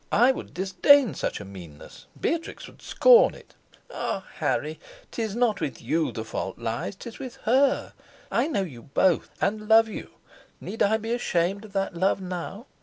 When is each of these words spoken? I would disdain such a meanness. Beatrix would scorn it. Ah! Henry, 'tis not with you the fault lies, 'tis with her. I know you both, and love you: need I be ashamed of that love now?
I 0.11 0.31
would 0.31 0.55
disdain 0.55 1.13
such 1.13 1.39
a 1.39 1.45
meanness. 1.45 2.07
Beatrix 2.19 2.65
would 2.65 2.81
scorn 2.81 3.35
it. 3.35 3.53
Ah! 3.93 4.25
Henry, 4.37 4.79
'tis 5.11 5.35
not 5.35 5.61
with 5.61 5.79
you 5.79 6.11
the 6.11 6.25
fault 6.25 6.57
lies, 6.57 6.95
'tis 6.95 7.19
with 7.19 7.35
her. 7.43 7.93
I 8.31 8.47
know 8.47 8.63
you 8.63 8.81
both, 8.81 9.29
and 9.39 9.67
love 9.67 9.89
you: 9.89 10.09
need 10.59 10.81
I 10.81 10.97
be 10.97 11.13
ashamed 11.13 11.65
of 11.65 11.73
that 11.73 11.93
love 11.93 12.19
now? 12.19 12.65